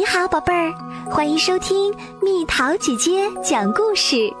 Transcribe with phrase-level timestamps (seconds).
[0.00, 0.72] 你好，宝贝儿，
[1.10, 4.32] 欢迎收听蜜桃姐姐讲故事。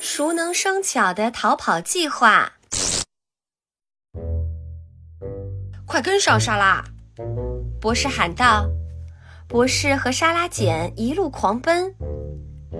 [0.00, 2.54] 熟能生巧的逃跑计划，
[5.86, 6.84] 快跟上，莎拉！
[7.80, 8.68] 博士喊道。
[9.46, 11.94] 博士和莎拉简一路狂奔。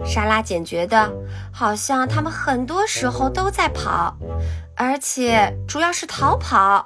[0.05, 1.09] 莎拉简觉得
[1.52, 4.16] 好像他们很多时候都在跑，
[4.75, 6.84] 而且主要是逃跑。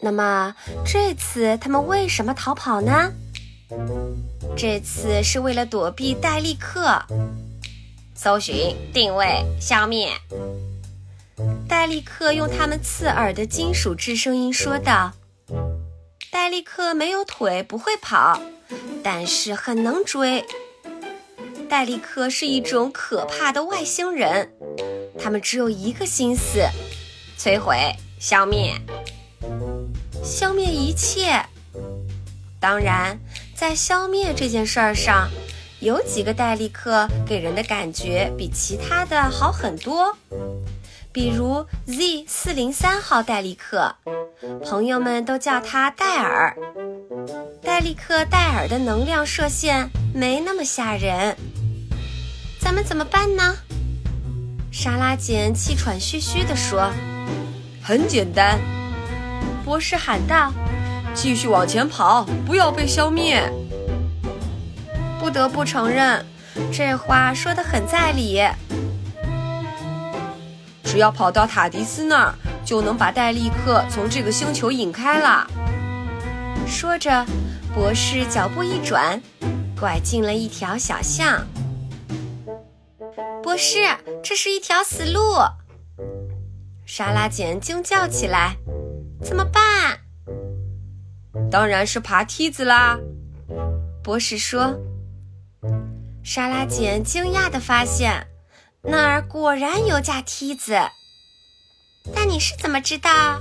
[0.00, 3.12] 那么这次他们为什么逃跑呢？
[4.56, 7.02] 这次是为了躲避戴利克。
[8.14, 10.10] 搜寻、定位、消灭。
[11.68, 15.12] 戴利克用他们刺耳的金属质声音说道
[16.32, 18.40] ：“戴利克没有腿，不会跑，
[19.04, 20.44] 但是很能追。”
[21.70, 24.52] 戴利克是一种可怕的外星人，
[25.16, 26.66] 他们只有一个心思：
[27.38, 28.74] 摧毁、消灭、
[30.28, 31.42] 消灭一切。
[32.60, 33.18] 当然，
[33.54, 35.30] 在消灭这件事儿上，
[35.80, 40.14] 有几个戴利克给人的感觉比其他的好很多。
[41.10, 43.96] 比如 Z 四零三号戴利克，
[44.62, 46.54] 朋友们都叫他戴尔。
[47.62, 51.34] 戴利克戴尔的能量射线没那么吓人。
[52.60, 53.56] 咱们怎么办呢？
[54.70, 56.92] 莎拉简气喘吁吁地说
[57.82, 58.60] ：“很简单。”
[59.68, 60.50] 博士喊道
[61.12, 63.38] ：“继续往前跑，不要被消灭。”
[65.20, 66.24] 不得不承认，
[66.72, 68.42] 这话说的很在理。
[70.82, 75.46] 只要跑到塔迪斯那儿，就能把戴利克从这个星球引开了。
[76.66, 77.26] 说着，
[77.74, 79.20] 博士脚步一转，
[79.78, 81.46] 拐进了一条小巷。
[83.42, 83.80] 博士，
[84.22, 85.20] 这是一条死路！
[86.86, 88.56] 莎拉简惊叫起来
[89.22, 90.00] ：“怎么办？”
[91.50, 92.98] 当然是爬梯子啦！
[94.02, 94.78] 博士说。
[96.22, 98.26] 莎拉简惊讶地发现，
[98.82, 100.78] 那儿果然有架梯子。
[102.14, 103.40] 但你是怎么知道？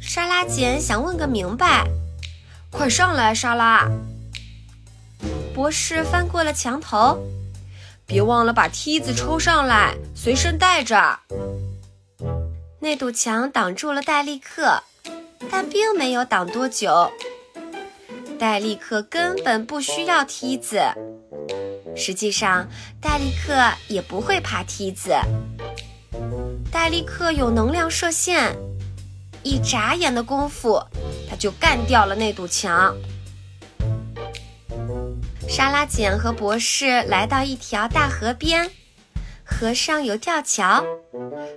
[0.00, 1.86] 莎拉简想问个明白。
[2.70, 3.90] 快上来，莎拉！
[5.54, 7.18] 博士翻过了墙头。
[8.06, 11.18] 别忘了把梯子抽上来，随身带着。
[12.90, 14.82] 那堵墙挡住了戴立克，
[15.48, 17.08] 但并没有挡多久。
[18.36, 20.82] 戴立克根本不需要梯子。
[21.94, 22.68] 实际上，
[23.00, 23.54] 戴立克
[23.86, 25.12] 也不会爬梯子。
[26.72, 28.56] 戴立克有能量射线，
[29.44, 30.82] 一眨眼的功夫，
[31.28, 32.92] 他就干掉了那堵墙。
[35.48, 38.68] 莎拉简和博士来到一条大河边，
[39.50, 40.82] 河上有吊桥，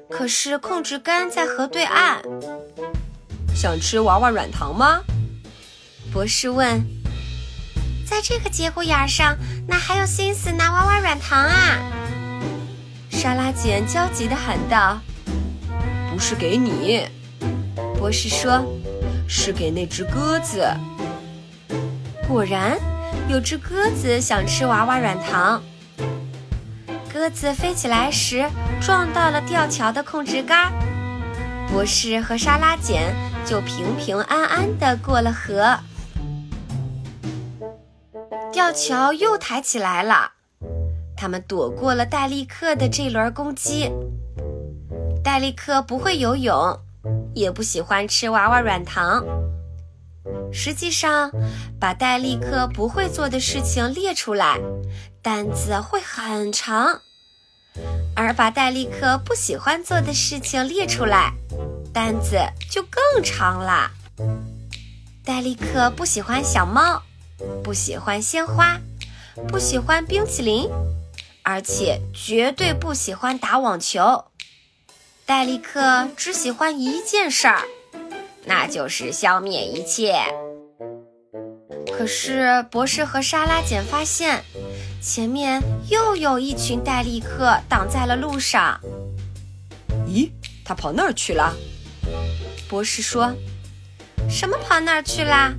[0.09, 2.21] 可是控制杆在河对岸。
[3.55, 5.01] 想吃娃娃软糖吗？
[6.11, 6.83] 博士问。
[8.05, 9.37] 在这个节骨眼上，
[9.67, 11.79] 哪还有心思拿娃娃软糖啊？
[13.09, 14.99] 莎拉简焦急地喊道。
[16.11, 17.07] 不是给你，
[17.97, 18.65] 博士说，
[19.29, 20.67] 是给那只鸽子。
[22.27, 22.77] 果然。
[23.29, 25.63] 有只鸽子想吃娃娃软糖，
[27.13, 28.49] 鸽子飞起来时
[28.81, 30.73] 撞到了吊桥的控制杆，
[31.71, 33.13] 博士和莎拉简
[33.45, 35.77] 就平平安安地过了河。
[38.51, 40.31] 吊桥又抬起来了，
[41.15, 43.91] 他们躲过了戴利克的这轮攻击。
[45.23, 46.79] 戴利克不会游泳，
[47.35, 49.23] 也不喜欢吃娃娃软糖。
[50.51, 51.29] 实际上，
[51.79, 54.59] 把戴利克不会做的事情列出来，
[55.23, 56.99] 单子会很长；
[58.13, 61.31] 而把戴利克不喜欢做的事情列出来，
[61.93, 62.37] 单子
[62.69, 63.89] 就更长了。
[65.23, 67.01] 戴利克不喜欢小猫，
[67.63, 68.77] 不喜欢鲜花，
[69.47, 70.69] 不喜欢冰淇淋，
[71.41, 74.25] 而且绝对不喜欢打网球。
[75.25, 77.61] 戴利克只喜欢一件事儿。
[78.43, 80.17] 那就是消灭一切。
[81.95, 84.43] 可是博士和莎拉简发现，
[85.03, 88.79] 前面又有一群戴利克挡在了路上。
[90.07, 90.31] 咦，
[90.63, 91.53] 他跑那儿去了？
[92.69, 93.35] 博士说
[94.31, 95.53] ：“什么跑那儿去啦？”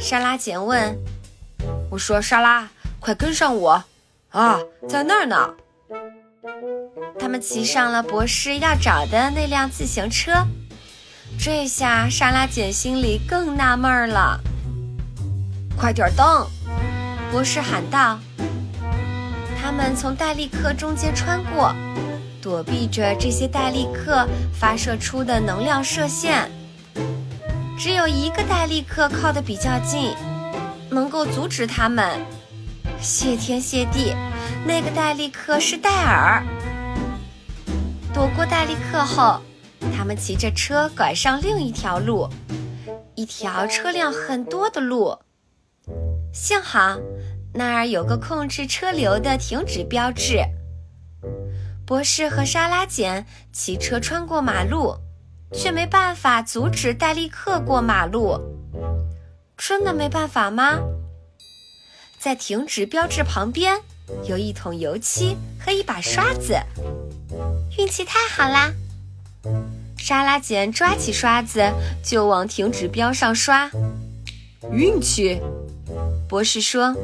[0.00, 0.98] 莎拉简问。
[1.88, 3.84] 我说：“莎拉，快跟上我！
[4.30, 4.58] 啊，
[4.88, 5.54] 在那儿呢。”
[7.20, 10.32] 他们骑上了博士要找的那辆自行车。
[11.38, 14.40] 这下莎拉简心里更纳闷了。
[15.78, 16.44] 快点蹬！
[17.30, 18.18] 博士喊道。
[19.60, 21.74] 他们从戴利克中间穿过，
[22.42, 26.50] 躲避着这些戴利克发射出的能量射线。
[27.78, 30.14] 只有一个戴利克靠得比较近，
[30.90, 32.20] 能够阻止他们。
[33.00, 34.14] 谢天谢地，
[34.64, 36.42] 那个戴利克是戴尔。
[38.12, 39.40] 躲过戴利克后，
[39.96, 42.28] 他们骑着车拐上另一条路，
[43.14, 45.18] 一条车辆很多的路。
[46.34, 46.98] 幸好
[47.52, 50.40] 那儿有个控制车流的停止标志。
[51.86, 54.96] 博士和沙拉简骑车穿过马路，
[55.52, 58.40] 却没办法阻止戴利克过马路。
[59.56, 60.80] 真的没办法吗？
[62.18, 63.80] 在停止标志旁边
[64.24, 66.58] 有一桶油漆和一把刷子，
[67.78, 68.72] 运气太好啦！
[69.96, 71.62] 沙拉简抓起刷子
[72.02, 73.70] 就往停止标上刷。
[74.72, 75.40] 运气？
[76.34, 76.96] 博士说：“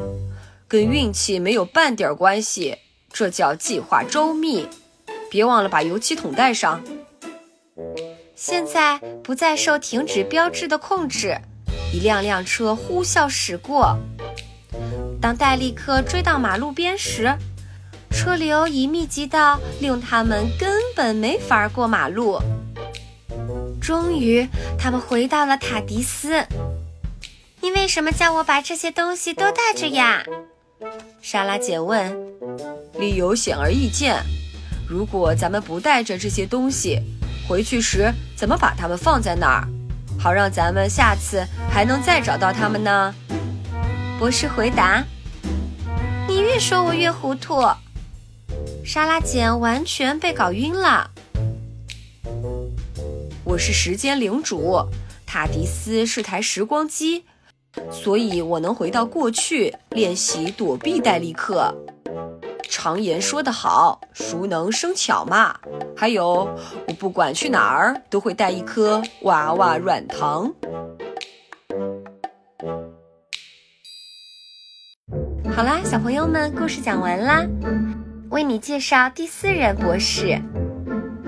[0.66, 2.78] 跟运气没有半点关系。”
[3.14, 4.66] 这叫计划周密，
[5.30, 6.82] 别忘了把油漆桶带上。
[8.34, 11.38] 现在不再受停止标志的控制，
[11.94, 13.96] 一辆辆车呼啸驶过。
[15.22, 17.32] 当戴利克追到马路边时，
[18.10, 22.40] 车流已密集到令他们根本没法过马路。
[23.80, 26.44] 终于，他们回到了塔迪斯。
[27.62, 30.24] 你为什么叫我把这些东西都带着呀？
[31.20, 32.16] 莎拉姐问
[32.98, 34.16] ：“理由显而易见，
[34.88, 36.98] 如果咱们不带着这些东西，
[37.46, 39.68] 回去时怎么把它们放在那儿，
[40.18, 43.14] 好让咱们下次还能再找到它们呢？”
[44.18, 45.04] 博士回答
[46.26, 47.62] ：“你越说我越糊涂。”
[48.82, 51.10] 莎拉姐完全被搞晕了。
[53.44, 54.88] 我是时间领主，
[55.26, 57.24] 塔迪斯是台时光机。
[57.90, 61.72] 所以我能回到过去练习躲避戴利克。
[62.68, 65.58] 常言说得好，熟能生巧嘛。
[65.96, 66.48] 还有，
[66.86, 70.52] 我不管去哪儿都会带一颗娃娃软糖。
[75.52, 77.44] 好啦，小朋友们，故事讲完啦。
[78.30, 80.40] 为你介绍第四任博士，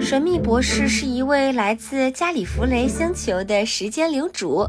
[0.00, 4.64] 神秘博士是一位来自加里弗雷星球的时间领主。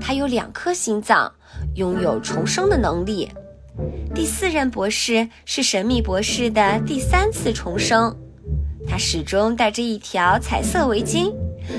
[0.00, 1.32] 他有两颗心脏，
[1.74, 3.30] 拥有重生的能力。
[4.14, 8.16] 第四任博士是神秘博士的第三次重生，
[8.86, 11.32] 他始终带着一条彩色围巾，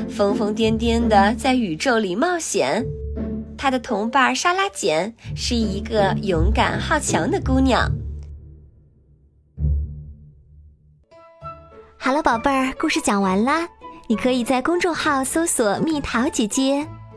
[0.09, 2.85] 疯疯癫癫的在宇宙里冒险。
[3.57, 7.91] 他的同伴莎拉简是一个勇敢好强的姑娘。
[11.97, 13.67] 好了，宝贝儿，故事讲完啦。
[14.07, 16.87] 你可以在公众号搜索“蜜桃姐姐”。